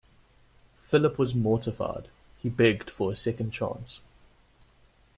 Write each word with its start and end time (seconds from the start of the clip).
Philip 0.77 1.19
was 1.19 1.35
mortified. 1.35 2.07
He 2.39 2.49
begged 2.49 2.89
for 2.89 3.11
a 3.11 3.15
second 3.15 3.51
chance. 3.51 4.01